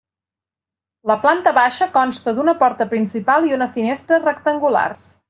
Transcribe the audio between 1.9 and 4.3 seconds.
consta d’una porta principal i una finestra